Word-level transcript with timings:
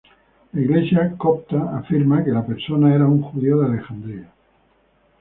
La 0.53 0.59
Iglesia 0.61 1.13
copta 1.15 1.77
afirma 1.77 2.23
que 2.23 2.31
la 2.31 2.43
persona 2.43 2.91
era 2.95 3.05
un 3.05 3.21
judío 3.21 3.59
de 3.59 3.65
Alejandría. 3.67 4.31